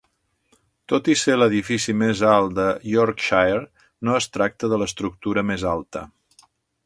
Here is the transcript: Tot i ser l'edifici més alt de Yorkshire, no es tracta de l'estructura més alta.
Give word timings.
Tot 0.93 1.09
i 1.13 1.15
ser 1.23 1.35
l'edifici 1.41 1.93
més 2.03 2.23
alt 2.29 2.55
de 2.61 2.65
Yorkshire, 2.93 3.61
no 4.09 4.17
es 4.21 4.29
tracta 4.39 4.71
de 4.73 4.83
l'estructura 4.83 5.45
més 5.53 5.67
alta. 5.75 6.03